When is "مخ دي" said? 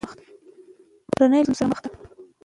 1.71-1.89